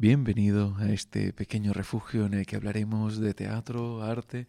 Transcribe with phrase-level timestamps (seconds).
[0.00, 4.46] Bienvenido a este pequeño refugio en el que hablaremos de teatro, arte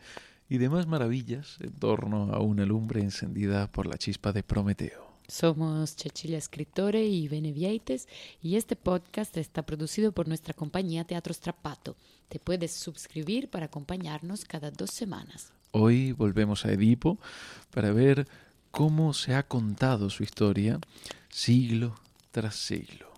[0.48, 5.11] y demás maravillas en torno a una lumbre encendida por la chispa de Prometeo.
[5.27, 8.07] Somos Cecilia Escritore y Benevieites
[8.41, 11.98] y este podcast está producido por nuestra compañía Teatro Strapato.
[12.30, 15.52] Te puedes suscribir para acompañarnos cada dos semanas.
[15.72, 17.20] Hoy volvemos a Edipo
[17.72, 18.26] para ver
[18.72, 20.80] cómo se ha contado su historia
[21.28, 22.00] siglo
[22.32, 23.12] tras siglo.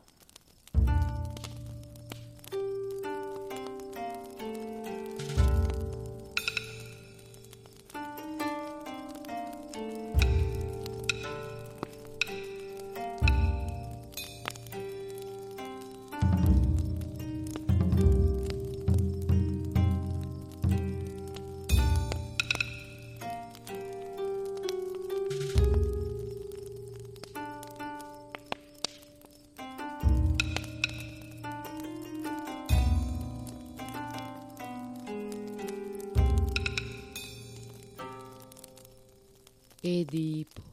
[40.01, 40.63] Edipo,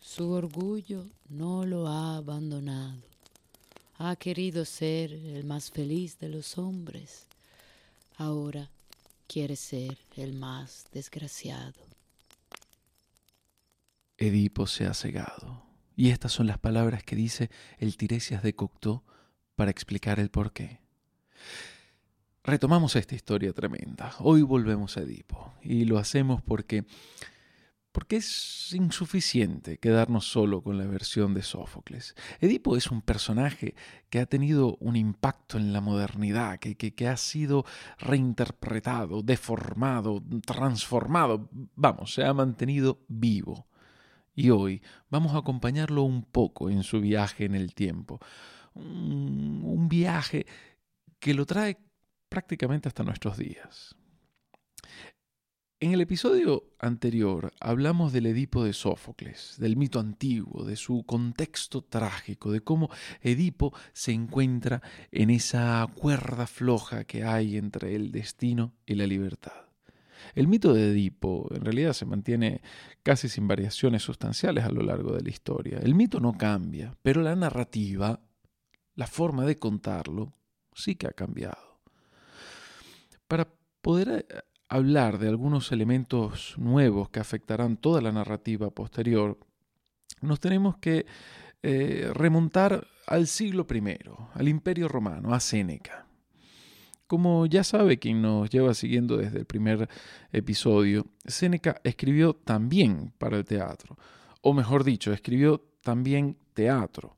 [0.00, 3.00] su orgullo no lo ha abandonado.
[3.98, 7.28] Ha querido ser el más feliz de los hombres.
[8.16, 8.68] Ahora
[9.28, 11.80] quiere ser el más desgraciado.
[14.18, 15.62] Edipo se ha cegado.
[15.94, 19.04] Y estas son las palabras que dice el Tiresias de Cocteau
[19.54, 20.80] para explicar el porqué.
[22.42, 24.12] Retomamos esta historia tremenda.
[24.18, 25.54] Hoy volvemos a Edipo.
[25.62, 26.84] Y lo hacemos porque
[27.92, 32.14] porque es insuficiente quedarnos solo con la versión de Sófocles.
[32.40, 33.74] Edipo es un personaje
[34.08, 37.64] que ha tenido un impacto en la modernidad, que, que, ha sido
[37.98, 43.66] reinterpretado, deformado, transformado, vamos, se ha mantenido vivo.
[44.34, 48.20] Y hoy vamos a acompañarlo un poco en su viaje en el tiempo.
[48.74, 50.46] Un, un viaje
[51.18, 51.76] que lo trae
[52.28, 53.96] prácticamente hasta nuestros días.
[55.82, 61.80] En el episodio anterior hablamos del Edipo de Sófocles, del mito antiguo, de su contexto
[61.80, 62.90] trágico, de cómo
[63.22, 69.54] Edipo se encuentra en esa cuerda floja que hay entre el destino y la libertad.
[70.34, 72.60] El mito de Edipo en realidad se mantiene
[73.02, 75.78] casi sin variaciones sustanciales a lo largo de la historia.
[75.78, 78.20] El mito no cambia, pero la narrativa,
[78.96, 80.34] la forma de contarlo,
[80.74, 81.80] sí que ha cambiado.
[83.26, 83.48] Para
[83.80, 89.36] poder hablar de algunos elementos nuevos que afectarán toda la narrativa posterior,
[90.22, 91.06] nos tenemos que
[91.62, 93.98] eh, remontar al siglo I,
[94.32, 96.06] al Imperio Romano, a Séneca.
[97.08, 99.88] Como ya sabe quien nos lleva siguiendo desde el primer
[100.30, 103.98] episodio, Séneca escribió también para el teatro,
[104.40, 107.16] o mejor dicho, escribió también teatro,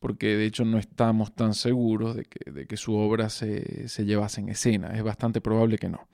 [0.00, 4.48] porque de hecho no estamos tan seguros de que, su obra se, se llevase en
[4.48, 6.08] escena, es bastante probable que no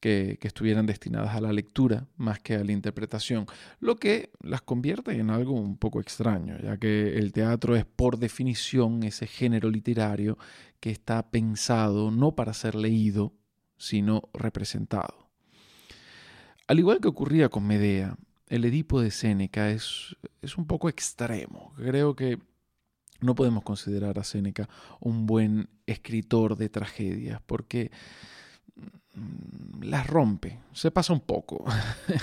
[0.00, 3.46] que, estuvieran destinadas a la lectura más que a la interpretación,
[3.78, 8.18] lo que las convierte en algo un poco extraño, ya que el teatro es por
[8.18, 10.38] definición ese género literario
[10.80, 13.34] que está pensado no para ser leído,
[13.76, 15.30] sino representado.
[16.66, 21.72] Al igual que ocurría con Medea, el Edipo de Séneca es, es un poco extremo.
[21.76, 22.38] Creo que
[23.20, 24.68] no podemos considerar a Séneca
[25.00, 27.90] un buen escritor de tragedias, porque
[29.82, 31.64] las rompe, se pasa un poco,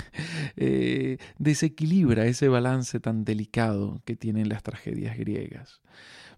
[0.56, 5.80] eh, desequilibra ese balance tan delicado que tienen las tragedias griegas.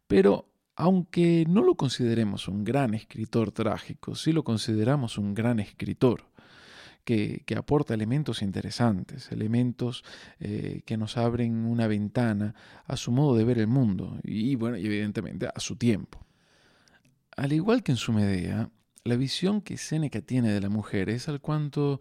[0.06, 6.24] Pero aunque no lo consideremos un gran escritor trágico, sí lo consideramos un gran escritor.
[7.04, 10.04] Que, aporta elementos interesantes, elementos
[10.38, 12.54] eh, que nos abren una ventana
[12.86, 16.24] a su modo de ver el mundo y, bueno, y evidentemente a su tiempo.
[17.36, 18.70] Al igual que en su Medea,
[19.04, 22.00] la visión que Séneca tiene de la mujer es al cuanto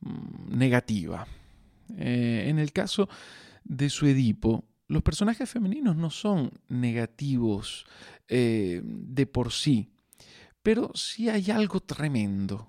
[0.00, 1.26] mm, negativa.
[1.96, 3.08] Eh, en el caso
[3.64, 7.86] de su Edipo, los personajes femeninos no son negativos
[8.28, 9.90] eh, de por sí,
[10.62, 12.68] pero sí hay algo tremendo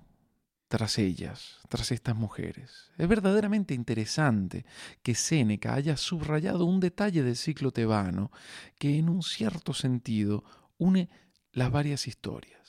[0.68, 2.92] tras ellas, tras estas mujeres.
[2.96, 4.64] Es verdaderamente interesante
[5.02, 8.30] que Séneca haya subrayado un detalle del ciclo tebano
[8.78, 10.44] que en un cierto sentido
[10.78, 11.08] une
[11.52, 12.59] las varias historias.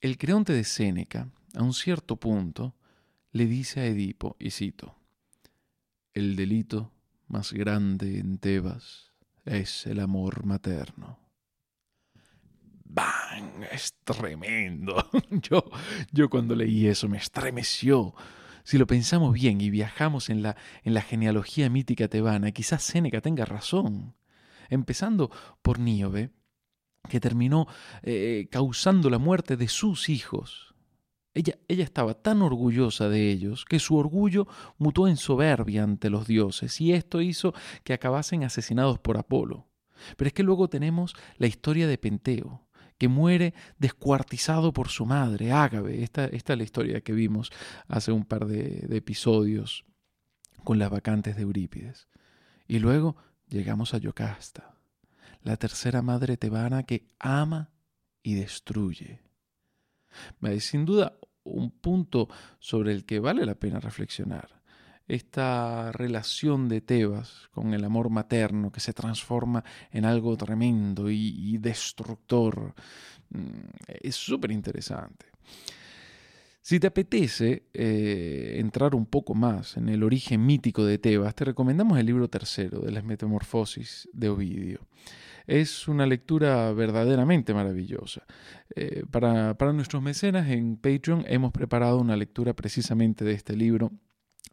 [0.00, 2.76] El creonte de Séneca, a un cierto punto,
[3.32, 4.96] le dice a Edipo, y cito,
[6.14, 6.92] El delito
[7.26, 9.12] más grande en Tebas
[9.44, 11.18] es el amor materno.
[12.84, 13.64] ¡Bang!
[13.72, 15.10] Es tremendo.
[15.30, 15.64] Yo,
[16.12, 18.14] yo cuando leí eso me estremeció.
[18.62, 23.20] Si lo pensamos bien y viajamos en la, en la genealogía mítica tebana, quizás Séneca
[23.20, 24.14] tenga razón.
[24.70, 25.30] Empezando
[25.60, 26.30] por Níobe,
[27.08, 27.66] que terminó
[28.02, 30.74] eh, causando la muerte de sus hijos.
[31.34, 36.26] Ella, ella, estaba tan orgullosa de ellos que su orgullo mutó en soberbia ante los
[36.26, 37.54] dioses y esto hizo
[37.84, 39.68] que acabasen asesinados por Apolo.
[40.16, 42.66] Pero es que luego tenemos la historia de Penteo,
[42.98, 46.02] que muere descuartizado por su madre, Ágabe.
[46.02, 47.50] Esta, esta es la historia que vimos
[47.86, 49.84] hace un par de, de episodios
[50.64, 52.08] con las vacantes de Eurípides.
[52.66, 53.16] Y luego
[53.48, 54.77] llegamos a Yocasta,
[55.48, 57.70] la tercera madre tebana que ama
[58.22, 59.22] y destruye.
[60.60, 62.28] Sin duda, un punto
[62.58, 64.60] sobre el que vale la pena reflexionar
[65.06, 71.56] esta relación de Tebas con el amor materno que se transforma en algo tremendo y,
[71.56, 72.74] destructor.
[73.30, 73.70] Mm,
[74.02, 75.24] es súper interesante.
[76.60, 81.46] Si te apetece eh, entrar un poco más en el origen mítico de Tebas, te
[81.46, 84.80] recomendamos el libro tercero de las Metamorfosis de Ovidio.
[85.48, 88.22] Es una lectura verdaderamente maravillosa.
[88.76, 93.90] Eh, para, para nuestros mecenas en Patreon hemos preparado una lectura precisamente de este libro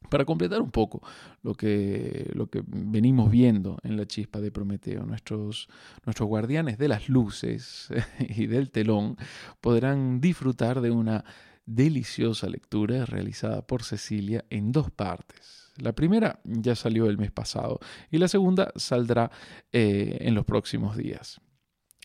[0.09, 1.01] para completar un poco
[1.43, 5.67] lo que, lo que venimos viendo en la chispa de Prometeo, nuestros,
[6.05, 7.89] nuestros guardianes de las luces
[8.19, 9.17] y del telón
[9.59, 11.25] podrán disfrutar de una
[11.65, 15.64] deliciosa lectura realizada por Cecilia en dos partes.
[15.77, 17.79] La primera ya salió el mes pasado
[18.09, 19.31] y la segunda saldrá
[19.71, 21.41] eh, en los próximos días.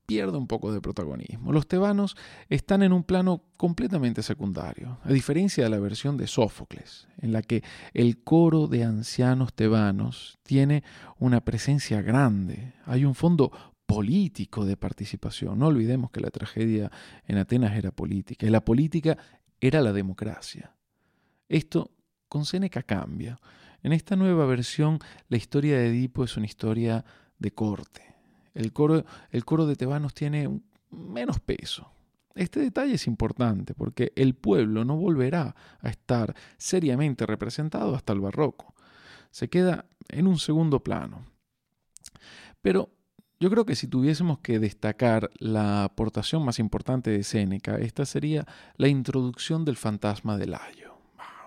[0.06, 1.52] pierde un poco de protagonismo.
[1.52, 2.16] Los tebanos
[2.48, 7.42] están en un plano completamente secundario, a diferencia de la versión de Sófocles, en la
[7.42, 10.82] que el coro de ancianos tebanos tiene
[11.18, 13.50] una presencia grande, hay un fondo
[13.88, 15.58] político de participación.
[15.58, 16.92] No olvidemos que la tragedia
[17.26, 19.16] en Atenas era política y la política
[19.62, 20.76] era la democracia.
[21.48, 21.90] Esto
[22.28, 23.40] con Séneca cambia.
[23.82, 24.98] En esta nueva versión,
[25.30, 27.02] la historia de Edipo es una historia
[27.38, 28.14] de corte.
[28.52, 30.60] El coro, el coro de tebanos tiene
[30.90, 31.90] menos peso.
[32.34, 38.20] Este detalle es importante porque el pueblo no volverá a estar seriamente representado hasta el
[38.20, 38.74] barroco.
[39.30, 41.24] Se queda en un segundo plano.
[42.60, 42.97] Pero
[43.40, 48.46] yo creo que si tuviésemos que destacar la aportación más importante de Séneca, esta sería
[48.76, 50.88] la introducción del fantasma de Layo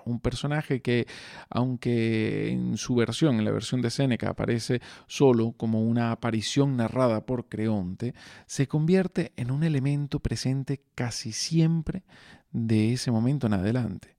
[0.05, 1.07] un personaje que,
[1.49, 7.25] aunque en su versión, en la versión de Séneca, aparece solo como una aparición narrada
[7.25, 8.13] por Creonte,
[8.45, 12.03] se convierte en un elemento presente casi siempre
[12.51, 14.17] de ese momento en adelante.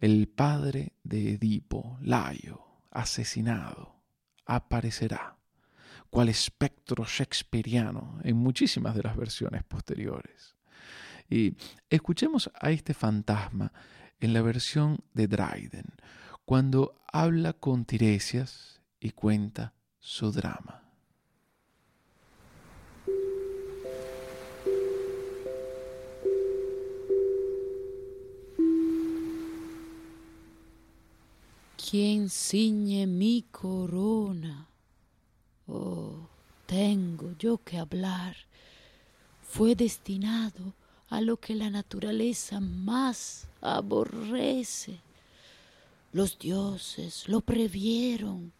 [0.00, 3.96] El padre de Edipo, Laio, asesinado,
[4.46, 5.39] aparecerá
[6.10, 10.56] cual espectro shakespeariano en muchísimas de las versiones posteriores.
[11.28, 11.54] Y
[11.88, 13.72] escuchemos a este fantasma
[14.18, 15.86] en la versión de Dryden,
[16.44, 20.82] cuando habla con Tiresias y cuenta su drama.
[31.76, 34.69] ¿Quién ciñe mi corona?
[35.72, 36.26] Oh,
[36.66, 38.36] tengo yo que hablar.
[39.42, 40.74] Fue destinado
[41.08, 45.00] a lo que la naturaleza más aborrece.
[46.12, 48.52] Los dioses lo previeron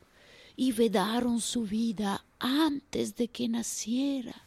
[0.56, 4.44] y vedaron su vida antes de que naciera.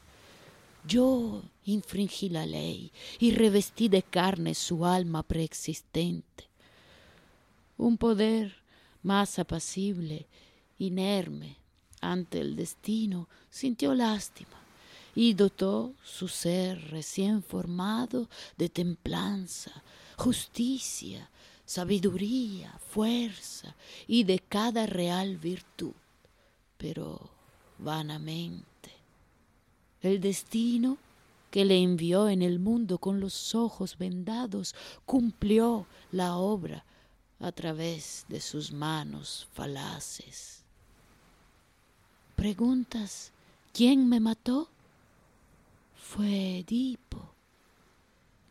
[0.88, 6.50] Yo infringí la ley y revestí de carne su alma preexistente.
[7.78, 8.56] Un poder
[9.02, 10.28] más apacible,
[10.78, 11.63] inerme
[12.12, 14.60] ante el destino, sintió lástima
[15.16, 19.72] y dotó su ser recién formado de templanza,
[20.18, 21.30] justicia,
[21.66, 23.76] sabiduría, fuerza
[24.08, 25.94] y de cada real virtud,
[26.78, 27.30] pero
[27.78, 28.92] vanamente.
[30.02, 30.98] El destino
[31.50, 34.74] que le envió en el mundo con los ojos vendados
[35.06, 36.84] cumplió la obra
[37.40, 40.63] a través de sus manos falaces.
[42.36, 43.32] ¿Preguntas
[43.74, 44.70] quién me mató?
[45.96, 47.34] Fue Edipo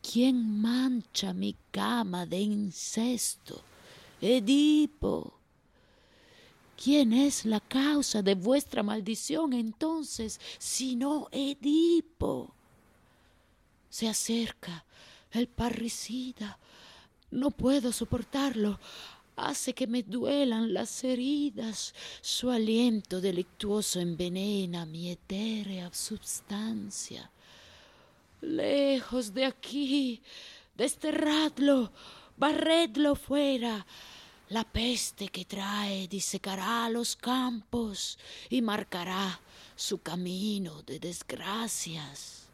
[0.03, 3.63] ¿Quién mancha mi cama de incesto?
[4.21, 5.39] Edipo.
[6.83, 12.53] ¿quién es la causa de vuestra maldición entonces, sino Edipo?
[13.89, 14.85] Se acerca
[15.31, 16.59] el parricida.
[17.31, 18.81] No puedo soportarlo.
[19.37, 21.95] Hace que me duelan las heridas.
[22.21, 27.31] Su aliento delictuoso envenena mi etérea substancia.
[28.43, 30.21] Lejos de aquí,
[30.77, 31.93] desterradlo,
[32.37, 33.87] barredlo fuera.
[34.51, 38.19] La peste que trae disecará los campos
[38.51, 39.41] y marcará
[39.75, 42.49] su camino de desgracias.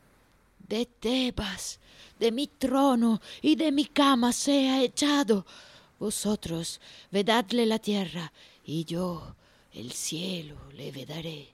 [0.69, 1.81] De Tebas,
[2.21, 5.45] de mi trono y de mi cama sea echado.
[5.99, 8.33] Vosotros vedadle la tierra
[8.65, 9.37] y yo
[9.73, 11.49] el cielo le vedaré.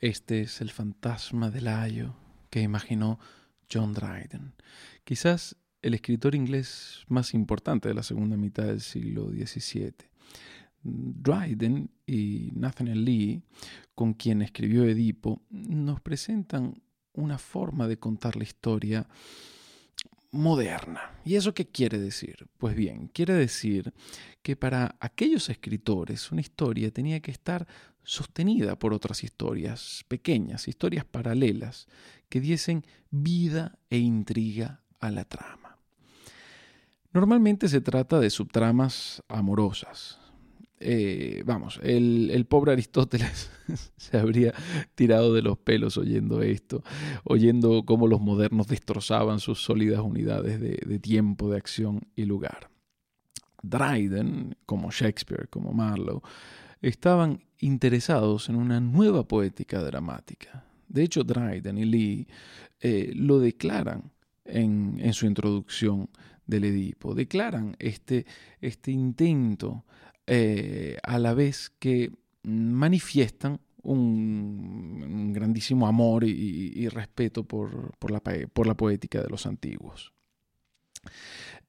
[0.00, 2.14] Este es el fantasma del ayo
[2.50, 3.18] que imaginó
[3.72, 4.52] John Dryden,
[5.04, 9.94] quizás el escritor inglés más importante de la segunda mitad del siglo XVII.
[10.82, 13.42] Dryden y Nathaniel Lee,
[13.94, 16.82] con quien escribió Edipo, nos presentan
[17.14, 19.06] una forma de contar la historia
[20.34, 21.12] moderna.
[21.24, 22.46] ¿Y eso qué quiere decir?
[22.58, 23.94] Pues bien, quiere decir
[24.42, 27.66] que para aquellos escritores una historia tenía que estar
[28.02, 31.86] sostenida por otras historias pequeñas, historias paralelas,
[32.28, 35.78] que diesen vida e intriga a la trama.
[37.12, 40.18] Normalmente se trata de subtramas amorosas,
[40.84, 43.50] eh, vamos, el, pobre Aristóteles
[43.96, 44.52] se habría
[44.94, 46.82] tirado de los pelos oyendo esto,
[47.24, 52.70] oyendo cómo los modernos destrozaban sus sólidas unidades de, de tiempo, de acción y lugar.
[53.62, 56.22] Dryden, como Shakespeare, como Marlowe,
[56.82, 60.64] estaban interesados en una nueva poética dramática.
[60.86, 62.28] De hecho, Dryden y Lee
[62.80, 64.12] eh, lo declaran
[64.44, 66.10] en, en, su introducción
[66.46, 68.26] del Edipo, declaran este,
[68.60, 69.84] este intento
[70.26, 72.12] eh, a la vez que
[72.42, 80.12] manifiestan un, grandísimo amor y, respeto por, la, por, la, poética de los antiguos.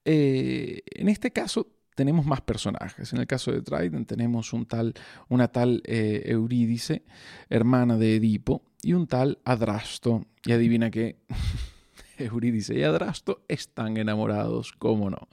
[0.04, 3.12] Eh, en este caso tenemos más personajes.
[3.12, 4.94] En el caso de Dryden tenemos un tal,
[5.28, 7.04] una tal eh, Eurídice,
[7.48, 10.26] hermana de Edipo, y un tal Adrasto.
[10.44, 11.16] Y adivina qué,
[12.18, 15.28] Eurídice y Adrasto están enamorados, cómo no.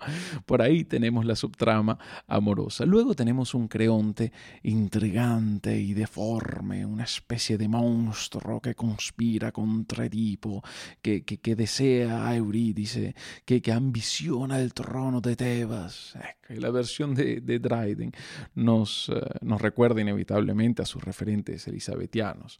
[0.45, 1.97] Por ahí tenemos la subtrama
[2.27, 2.85] amorosa.
[2.85, 4.31] Luego tenemos un Creonte
[4.63, 10.63] intrigante y deforme, una especie de monstruo que conspira contra Edipo,
[11.01, 16.17] que, que, desea a Eurídice, que, que, ambiciona el trono de Tebas.
[16.49, 18.11] la versión de, de Dryden
[18.55, 22.59] nos, eh, nos recuerda inevitablemente a sus referentes elisabetianos.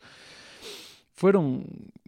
[1.14, 1.66] Fueron,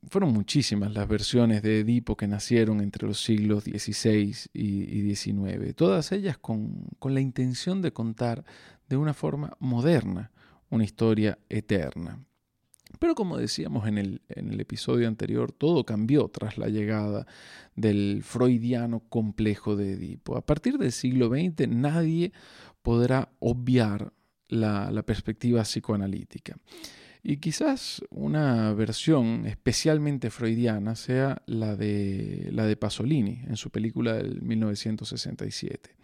[0.09, 6.11] fueron muchísimas las versiones de Edipo que nacieron entre los siglos XVI y, XIX, todas
[6.11, 8.43] ellas con, la intención de contar
[8.89, 10.31] de una forma moderna
[10.69, 12.25] una historia eterna.
[12.99, 17.27] Pero como decíamos en el, en el, episodio anterior, todo cambió tras la llegada
[17.75, 20.35] del freudiano complejo de Edipo.
[20.35, 22.31] A partir del siglo XX nadie
[22.81, 24.13] podrá obviar
[24.47, 26.57] la, la perspectiva psicoanalítica.
[27.27, 34.13] Y quizás una versión especialmente freudiana sea la de, la de Pasolini en su película
[34.13, 35.95] del 1967.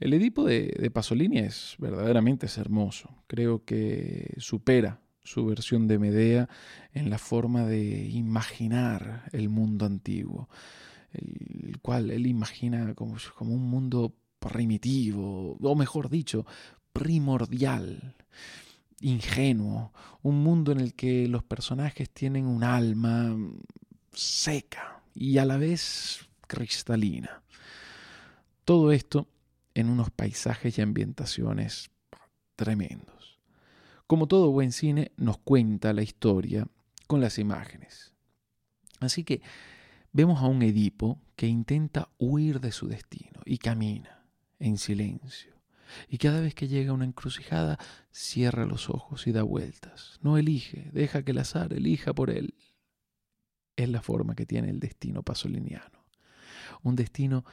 [0.00, 3.22] El Edipo de, Pasolini es verdaderamente hermoso.
[3.26, 6.48] Creo que supera su versión de Medea
[6.94, 10.48] en la forma de imaginar el mundo antiguo,
[11.12, 16.46] el cual él imagina como, como un mundo primitivo, o mejor dicho,
[16.94, 18.16] primordial
[19.00, 23.36] ingenuo, un mundo en el que los personajes tienen un alma
[24.12, 27.42] seca y a la vez cristalina.
[28.64, 29.28] Todo esto
[29.74, 31.90] en unos paisajes y ambientaciones
[32.56, 33.38] tremendos.
[34.06, 36.66] Como todo buen cine, nos cuenta la historia
[37.06, 38.14] con las imágenes.
[39.00, 39.42] Así que
[40.12, 44.24] vemos a un Edipo que intenta huir de su destino y camina
[44.58, 45.55] en silencio
[46.08, 47.78] y cada vez que llega una encrucijada,
[48.10, 50.18] cierra los ojos y da vueltas.
[50.22, 52.54] No elige, deja que el azar elija por él.
[53.76, 56.04] Es la forma que tiene el destino pasoliniano.
[56.82, 57.44] Un destino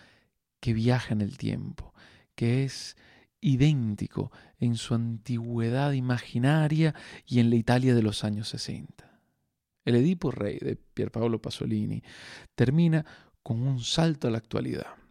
[0.59, 1.93] que viaja en el tiempo,
[2.35, 2.95] que es
[3.41, 9.19] idéntico en su antigüedad imaginaria y en la Italia de los años 60.
[9.83, 12.01] El Edipo Rey de Pierpaolo Pasolini
[12.55, 13.05] termina
[13.43, 15.02] con un salto a la actualidad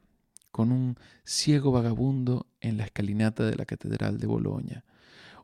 [0.52, 4.85] con un ciego vagabundo en la escalinata de la Catedral de Boloña,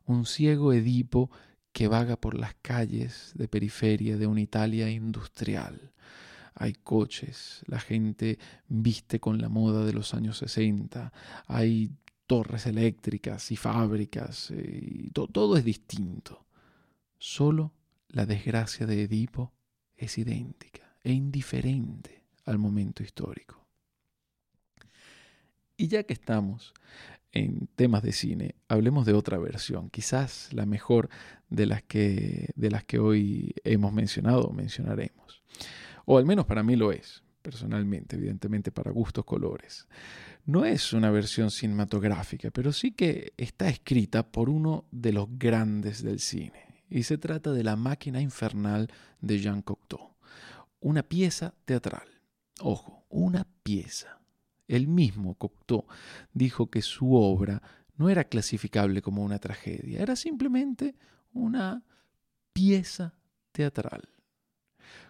[0.07, 1.31] un ciego Edipo
[1.73, 5.93] que vaga por las calles de periferia de una Italia industrial.
[6.55, 8.39] Hay coches, la gente
[8.69, 11.13] viste con la moda de los años 60,
[11.47, 11.91] hay
[12.27, 16.47] torres eléctricas y fábricas, eh, y todo es distinto.
[17.17, 17.73] Solo
[18.09, 19.53] la desgracia de Edipo
[19.97, 23.58] es idéntica e indiferente al momento histórico.
[25.81, 26.75] Y ya que estamos
[27.31, 31.09] en temas de cine, hablemos de otra versión, quizás la mejor
[31.51, 35.45] de las que, de las que hoy hemos mencionado o mencionaremos.
[36.05, 39.87] O al menos para mí lo es, personalmente, evidentemente para gustos colores.
[40.47, 46.03] No es una versión cinematográfica, pero sí que está escrita por uno de los grandes
[46.03, 46.83] del cine.
[46.91, 50.17] Y se trata de La máquina infernal de Jean Cocteau,
[50.81, 52.09] una pieza teatral.
[52.61, 54.18] Ojo, una pieza.
[54.69, 55.87] El mismo Cocteau
[56.33, 57.63] dijo que su obra
[57.97, 60.95] no era clasificable como una tragedia, era simplemente
[61.33, 61.83] una
[62.53, 63.15] pieza
[63.51, 64.09] teatral.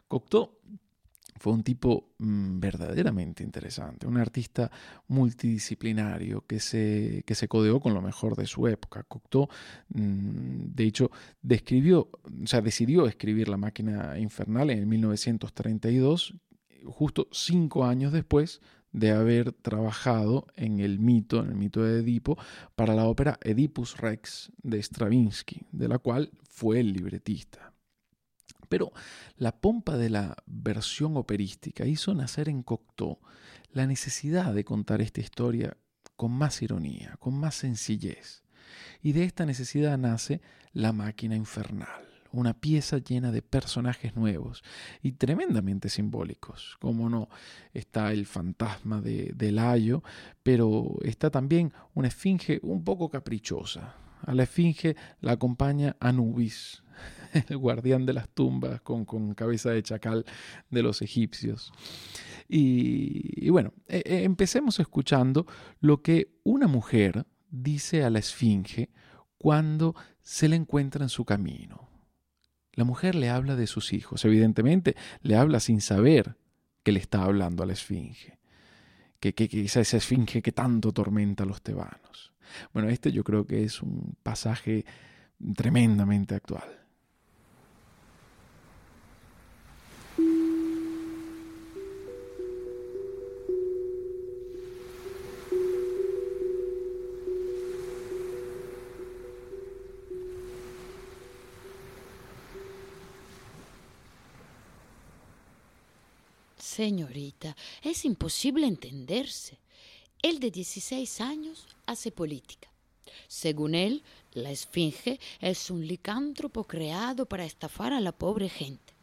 [0.07, 0.59] Cocteau
[1.39, 4.71] fue un tipo mm, verdaderamente interesante, un artista
[5.07, 9.05] multidisciplinario que se, que se codeó con lo mejor de su época.
[9.05, 9.49] Cocteau,
[9.91, 11.11] mm, de hecho,
[11.43, 16.35] describió, o sea, decidió escribir La máquina infernal en 1932,
[16.85, 18.61] justo cinco años después
[18.93, 22.39] de haber trabajado en el mito, en el mito de Edipo,
[22.75, 27.73] para la ópera Oedipus Rex de Stravinsky, de la cual fue el libretista.
[28.69, 28.93] Pero
[29.37, 33.19] la pompa de la versión operística hizo nacer en Cocteau
[33.71, 35.77] la necesidad de contar esta historia
[36.17, 38.43] con más ironía, con más sencillez.
[39.03, 40.41] Y de esta necesidad nace
[40.73, 44.63] La máquina infernal, una pieza llena de personajes nuevos
[45.03, 46.77] y tremendamente simbólicos.
[46.81, 47.29] Como no,
[47.73, 50.01] está el fantasma de, de
[50.43, 53.95] pero está también una esfinge un poco caprichosa.
[54.23, 56.83] A la esfinge la acompaña Anubis,
[57.49, 60.25] el guardián de las tumbas con, cabeza de chacal
[60.71, 61.73] de los egipcios.
[62.49, 65.47] Y, bueno, e, e, empecemos escuchando
[65.81, 68.91] lo que una mujer dice a la esfinge
[69.37, 71.88] cuando se le encuentra en su camino.
[72.79, 76.37] La mujer le habla de sus hijos, evidentemente le habla sin saber
[76.85, 78.39] que le está hablando a la esfinge,
[79.19, 82.33] que, que, que esa, esa esfinge que tanto tormenta a los tebanos.
[82.73, 84.85] Bueno, este yo creo que es un pasaje
[85.57, 86.78] tremendamente actual.
[106.79, 109.59] Señorita, es imposible entenderse.
[110.23, 112.71] Él de 16 años hace política.
[113.27, 118.95] Según él, la esfinge es un licántropo creado para estafar a la pobre gente.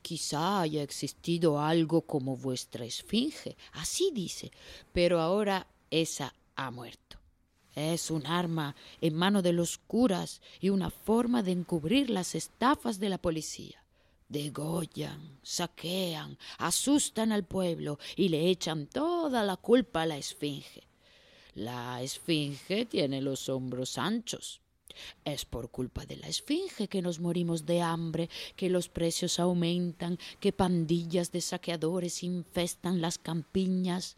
[0.00, 4.52] Quizá haya existido algo como vuestra esfinge, así dice,
[4.92, 7.16] pero ahora esa ha muerto.
[7.74, 13.00] Es un arma en mano de los curas y una forma de encubrir las estafas
[13.00, 13.81] de la policía
[14.32, 20.82] degollan, saquean, asustan al pueblo y le echan toda la culpa a la esfinge.
[21.54, 24.60] La esfinge tiene los hombros anchos.
[25.24, 30.18] Es por culpa de la esfinge que nos morimos de hambre, que los precios aumentan,
[30.40, 34.16] que pandillas de saqueadores infestan las campiñas.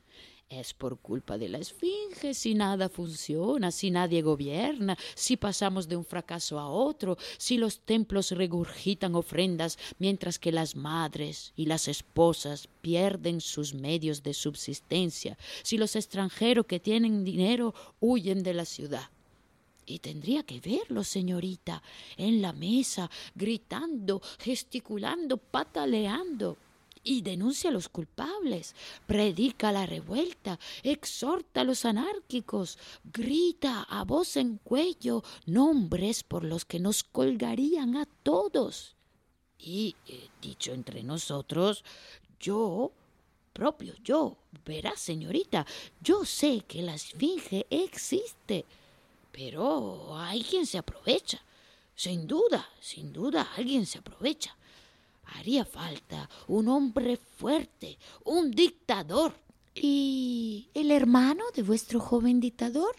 [0.51, 5.97] Es por culpa de la esfinge si nada funciona, si nadie gobierna, si pasamos de
[5.97, 11.89] un fracaso a otro, si los templos regurgitan ofrendas mientras que las madres y las
[11.89, 18.65] esposas pierden sus medios de subsistencia, si los extranjeros que tienen dinero huyen de la
[18.65, 19.11] ciudad.
[19.87, 21.83] Y tendría que verlo, señorita,
[22.17, 26.59] en la mesa, gritando, gesticulando, pataleando
[27.05, 28.75] y denuncia a los culpables,
[29.07, 36.65] predica la revuelta, exhorta a los anárquicos, grita a voz en cuello nombres por los
[36.65, 38.97] que nos colgarían a todos.
[39.59, 41.85] Y, eh, dicho entre nosotros,
[42.41, 42.93] yo,
[43.53, 45.67] propio yo, verá señorita,
[46.01, 48.65] yo sé que la esfinge existe,
[49.31, 51.43] pero hay quien se aprovecha.
[51.95, 54.57] Sin duda, sin duda, alguien se aprovecha.
[55.27, 59.35] Haría falta un hombre fuerte, un dictador.
[59.75, 62.95] ¿Y el hermano de vuestro joven dictador?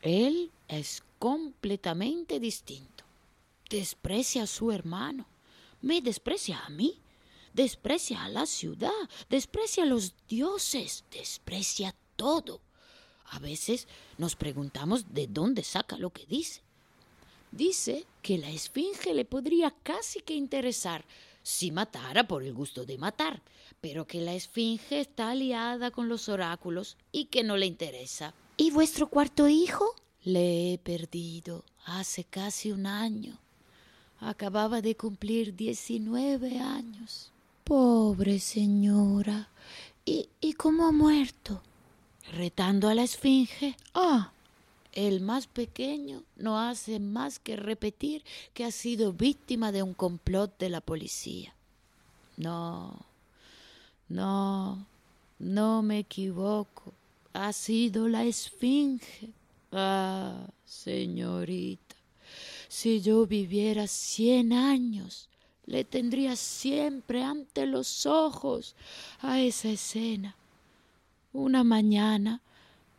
[0.00, 3.04] Él es completamente distinto.
[3.68, 5.26] Desprecia a su hermano,
[5.82, 7.00] me desprecia a mí,
[7.52, 8.92] desprecia a la ciudad,
[9.28, 12.60] desprecia a los dioses, desprecia todo.
[13.30, 16.62] A veces nos preguntamos de dónde saca lo que dice.
[17.50, 21.04] Dice que la esfinge le podría casi que interesar
[21.48, 23.40] si matara por el gusto de matar,
[23.80, 28.34] pero que la esfinge está aliada con los oráculos y que no le interesa.
[28.58, 29.94] ¿Y vuestro cuarto hijo?
[30.24, 33.38] Le he perdido hace casi un año.
[34.20, 37.32] Acababa de cumplir diecinueve años.
[37.64, 39.48] Pobre señora.
[40.04, 41.62] ¿Y, ¿Y cómo ha muerto?
[42.30, 43.74] Retando a la esfinge.
[43.94, 44.32] Ah,
[45.06, 50.58] el más pequeño no hace más que repetir que ha sido víctima de un complot
[50.58, 51.54] de la policía.
[52.36, 53.06] No,
[54.08, 54.84] no,
[55.38, 56.92] no me equivoco.
[57.32, 59.30] Ha sido la esfinge.
[59.70, 61.94] Ah, señorita,
[62.66, 65.28] si yo viviera cien años,
[65.66, 68.74] le tendría siempre ante los ojos
[69.20, 70.34] a esa escena.
[71.32, 72.40] Una mañana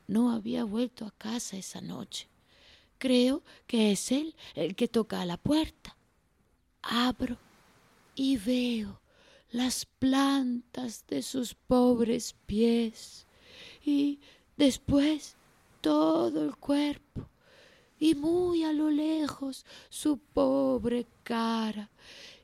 [0.09, 2.27] no había vuelto a casa esa noche.
[2.97, 5.95] Creo que es él el que toca a la puerta.
[6.81, 7.37] Abro
[8.15, 8.99] y veo
[9.51, 13.27] las plantas de sus pobres pies
[13.85, 14.19] y
[14.57, 15.35] después
[15.79, 17.29] todo el cuerpo
[17.99, 21.91] y muy a lo lejos su pobre cara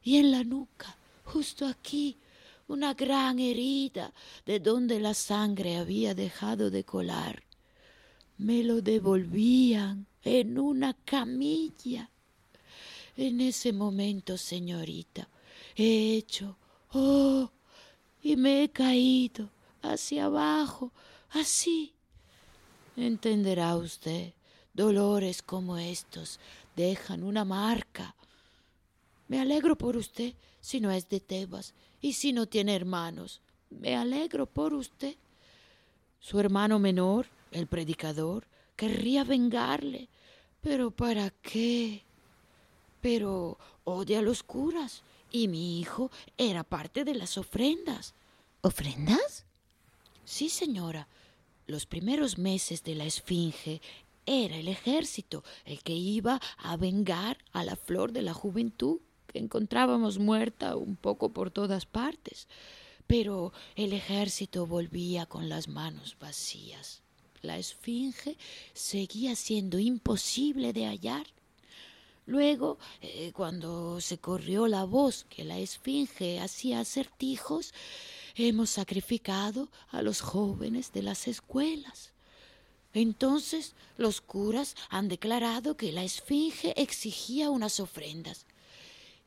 [0.03, 2.19] y en la nuca, justo aquí,
[2.67, 4.13] una gran herida
[4.45, 7.44] de donde la sangre había dejado de colar
[8.37, 12.09] me lo devolvían en una camilla.
[13.17, 15.29] En ese momento, señorita,
[15.75, 16.57] he hecho,
[16.91, 17.49] oh,
[18.21, 19.49] y me he caído
[19.81, 20.91] hacia abajo,
[21.29, 21.93] así.
[22.97, 24.33] Entenderá usted,
[24.73, 26.39] dolores como estos
[26.75, 28.15] dejan una marca.
[29.27, 33.41] Me alegro por usted si no es de Tebas y si no tiene hermanos.
[33.69, 35.15] Me alegro por usted.
[36.19, 40.09] Su hermano menor el predicador querría vengarle.
[40.61, 42.03] Pero ¿para qué?
[43.01, 48.13] Pero odia a los curas y mi hijo era parte de las ofrendas.
[48.61, 49.45] ¿Ofrendas?
[50.25, 51.07] Sí, señora.
[51.67, 53.81] Los primeros meses de la Esfinge
[54.25, 59.39] era el ejército el que iba a vengar a la flor de la juventud que
[59.39, 62.47] encontrábamos muerta un poco por todas partes.
[63.07, 67.04] Pero el ejército volvía con las manos vacías
[67.45, 68.37] la esfinge
[68.73, 71.27] seguía siendo imposible de hallar.
[72.25, 77.73] Luego, eh, cuando se corrió la voz que la esfinge hacía acertijos,
[78.35, 82.11] hemos sacrificado a los jóvenes de las escuelas.
[82.93, 88.45] Entonces los curas han declarado que la esfinge exigía unas ofrendas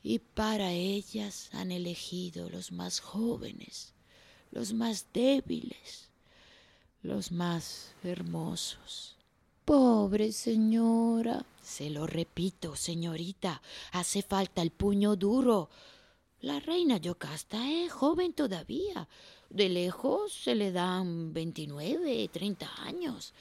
[0.02, 3.92] y para ellas han elegido los más jóvenes,
[4.50, 6.07] los más débiles,
[7.02, 9.16] los más hermosos.
[9.64, 11.44] Pobre señora.
[11.62, 13.60] Se lo repito, señorita,
[13.92, 15.68] hace falta el puño duro.
[16.40, 19.08] La reina Yocasta es joven todavía.
[19.50, 23.34] De lejos se le dan veintinueve, treinta años.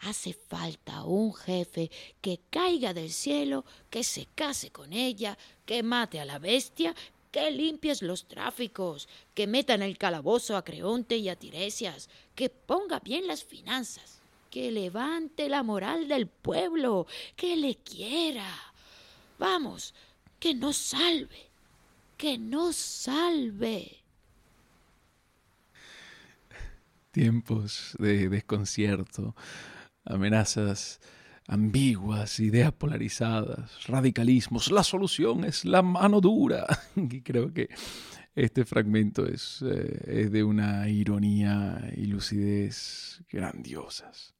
[0.00, 1.90] Hace falta un jefe
[2.22, 6.94] que caiga del cielo, que se case con ella, que mate a la bestia
[7.30, 12.50] que limpies los tráficos, que meta en el calabozo a Creonte y a Tiresias, que
[12.50, 18.48] ponga bien las finanzas, que levante la moral del pueblo, que le quiera.
[19.38, 19.94] Vamos,
[20.38, 21.50] que nos salve,
[22.16, 23.98] que nos salve.
[27.12, 29.34] Tiempos de desconcierto,
[30.04, 31.00] amenazas
[31.50, 34.70] ambiguas, ideas polarizadas, radicalismos.
[34.70, 36.64] La solución es la mano dura.
[36.96, 37.68] Y creo que
[38.36, 44.32] este fragmento es, eh, es de una ironía y lucidez grandiosas.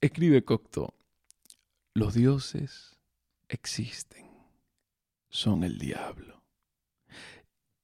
[0.00, 0.94] Escribe Cocteau,
[1.92, 2.96] los dioses
[3.48, 4.30] existen,
[5.28, 6.42] son el diablo.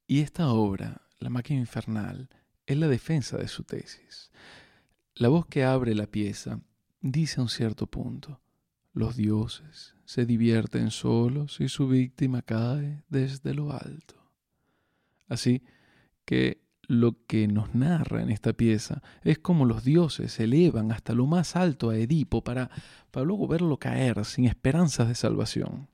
[0.07, 2.29] Y esta obra, La máquina infernal,
[2.67, 4.31] es la defensa de su tesis.
[5.15, 6.61] La voz que abre la pieza
[7.13, 8.41] dice a un cierto punto,
[8.93, 14.15] los dioses se divierten solos y su víctima cae desde lo alto.
[15.29, 15.63] Así
[16.25, 21.27] que lo que nos narra en esta pieza es como los dioses elevan hasta lo
[21.27, 22.71] más alto a Edipo para,
[23.11, 25.89] para luego verlo caer sin esperanzas de salvación.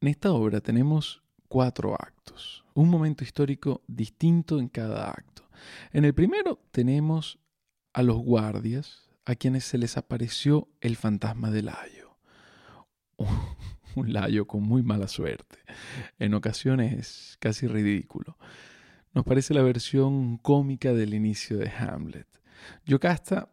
[0.00, 5.48] En esta obra tenemos cuatro actos, un momento histórico distinto en cada acto.
[5.92, 7.38] En el primero tenemos
[7.92, 12.16] a los guardias a quienes se les apareció el fantasma de Layo.
[13.96, 15.58] Un Layo con muy mala suerte,
[16.18, 18.36] en ocasiones casi ridículo.
[19.12, 22.26] Nos parece la versión cómica del inicio de Hamlet.
[22.84, 23.48] Yocasta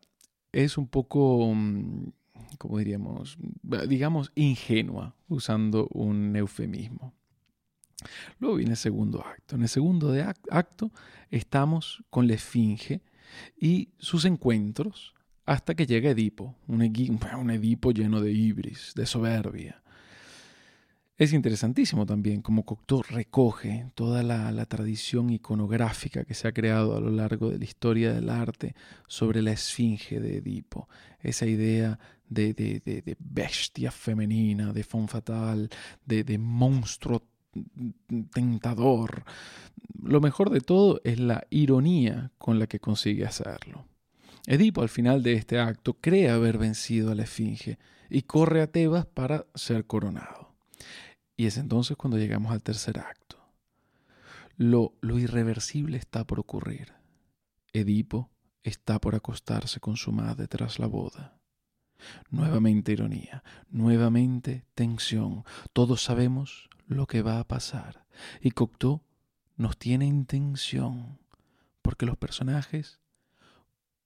[0.51, 2.11] es un poco, mm,
[2.57, 3.37] como diríamos,
[3.87, 7.13] digamos, ingenua, usando un eufemismo.
[8.39, 9.55] Luego viene el segundo acto.
[9.55, 10.11] En el segundo
[10.49, 10.91] acto
[11.29, 13.03] estamos con la esfinge
[13.55, 15.13] y sus encuentros
[15.45, 19.81] hasta que llega Edipo, un, Edipo lleno de ibris, de soberbia.
[21.17, 26.99] Es interesantísimo también cómo Cocteau recoge toda la, tradición iconográfica que se ha creado a
[26.99, 28.73] lo largo de la historia del arte
[29.07, 35.69] sobre la esfinge de Edipo, esa idea de, bestia femenina, de fon fatal,
[36.05, 37.21] de monstruo
[38.33, 39.23] tentador.
[40.01, 43.90] Lo mejor de todo es la ironía con la que consigue hacerlo.
[44.47, 47.77] Edipo al final de este acto cree haber vencido a la Esfinge
[48.09, 50.55] y corre a Tebas para ser coronado.
[51.37, 53.37] Y es entonces cuando llegamos al tercer acto.
[54.57, 56.93] Lo, irreversible está por ocurrir.
[57.73, 58.29] Edipo
[58.63, 61.39] está por acostarse con su madre tras la boda.
[62.29, 65.43] Nuevamente ironía, nuevamente tensión.
[65.73, 68.05] Todos sabemos lo que va a pasar.
[68.41, 69.01] Y Cocteau
[69.55, 71.19] nos tiene intención,
[71.81, 73.00] porque los personajes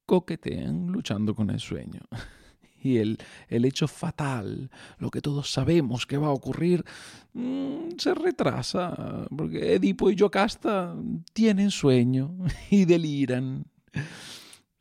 [0.05, 2.01] coquetean luchando con el sueño.
[2.85, 6.85] Y el, el hecho fatal, lo que todos sabemos que va a ocurrir,
[7.33, 10.95] mm, se retrasa, porque Edipo y Yocasta
[11.33, 12.37] tienen sueño
[12.69, 13.65] y deliran.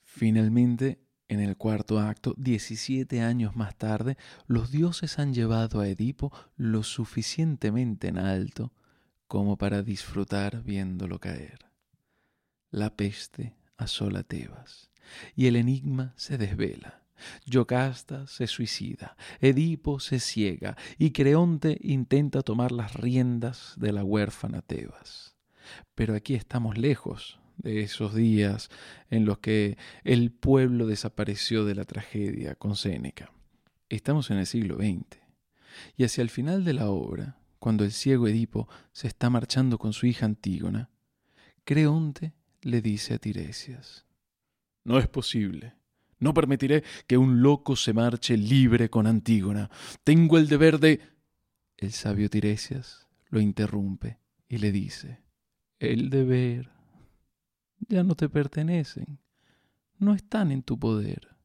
[0.02, 6.30] Finalmente, en el cuarto acto, 17 años más tarde, los dioses han llevado a Edipo
[6.56, 8.74] lo suficientemente en alto
[9.26, 11.58] como para disfrutar viéndolo caer.
[12.70, 14.93] La peste asola Tebas
[15.34, 17.02] y el enigma se desvela.
[17.46, 24.62] Yocasta se suicida, Edipo se ciega y Creonte intenta tomar las riendas de la huérfana
[24.62, 25.34] Tebas.
[25.94, 28.68] Pero aquí estamos lejos de esos días
[29.10, 33.32] en los que el pueblo desapareció de la tragedia con Séneca.
[33.88, 35.20] Estamos en el siglo XX.
[35.96, 39.92] Y hacia el final de la obra, cuando el ciego Edipo se está marchando con
[39.92, 40.90] su hija Antígona,
[41.64, 44.03] Creonte le dice a Tiresias,
[44.84, 45.74] No es posible.
[46.18, 49.70] No permitiré que un loco se marche libre con Antígona.
[50.04, 51.00] Tengo el deber de...
[51.76, 55.22] El sabio Tiresias lo interrumpe y le dice,
[55.78, 56.70] El deber
[57.88, 59.18] ya no te pertenecen,
[59.98, 61.36] no están en tu poder.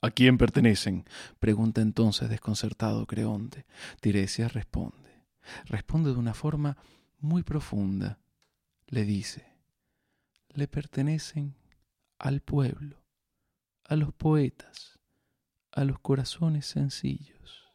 [0.00, 1.04] ¿A quién pertenecen?
[1.38, 3.66] pregunta entonces desconcertado Creonte.
[4.00, 5.24] Tiresias responde.
[5.66, 6.76] Responde de una forma
[7.18, 8.18] muy profunda.
[8.86, 9.46] Le dice,
[10.54, 11.54] le pertenecen
[12.18, 13.04] al pueblo,
[13.84, 14.98] a los poetas,
[15.72, 17.72] a los corazones sencillos.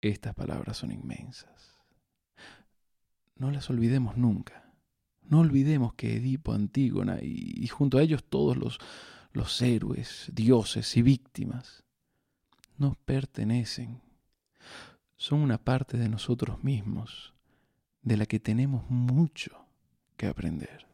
[0.00, 1.78] Estas palabras son inmensas.
[3.36, 4.72] No las olvidemos nunca.
[5.22, 8.78] No olvidemos que Edipo, Antígona y, junto a ellos todos los,
[9.32, 11.84] los héroes, dioses y víctimas
[12.76, 14.02] nos pertenecen.
[15.16, 17.32] Son una parte de nosotros mismos
[18.02, 19.66] de la que tenemos mucho
[20.18, 20.86] que aprender.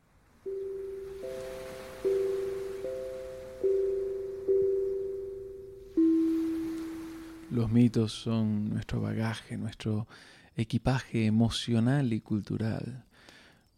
[7.50, 10.06] Los mitos son nuestro bagaje, nuestro
[10.56, 13.04] equipaje emocional y cultural.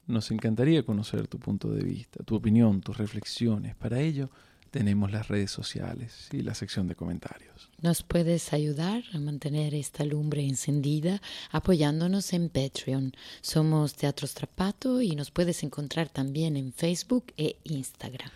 [0.07, 3.75] Nos encantaría conocer tu punto de vista, tu opinión, tus reflexiones.
[3.75, 4.31] Para ello
[4.71, 7.71] tenemos las redes sociales y la sección de comentarios.
[7.81, 13.13] Nos puedes ayudar a mantener esta lumbre encendida apoyándonos en Patreon.
[13.41, 18.31] Somos Teatro Strapato y nos puedes encontrar también en Facebook e Instagram.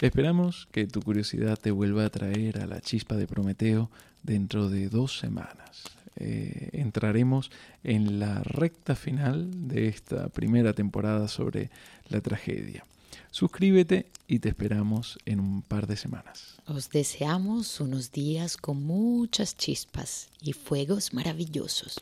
[0.00, 3.90] Esperamos que tu curiosidad te vuelva a traer a la chispa de Prometeo
[4.24, 5.84] dentro de dos semanas.
[6.16, 7.50] Eh, entraremos
[7.82, 11.70] en la recta final de esta primera temporada sobre
[12.08, 12.84] la tragedia.
[13.30, 16.56] Suscríbete y te esperamos en un par de semanas.
[16.66, 22.00] Os deseamos unos días con muchas chispas y fuegos maravillosos.